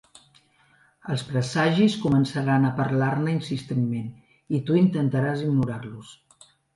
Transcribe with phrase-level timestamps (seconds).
[1.15, 4.07] Els presagis començaran a parlar-ne insistentment,
[4.57, 6.11] i tu intentaràs ignorar-los.